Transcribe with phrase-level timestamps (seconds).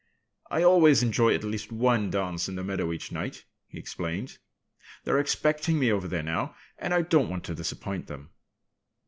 [0.49, 4.39] "I always enjoy at least one dance in the meadow each night," he explained.
[5.03, 6.55] "They're expecting me over there now.
[6.79, 8.31] And I don't want to disappoint them."